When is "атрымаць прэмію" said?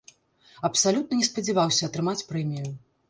1.91-2.69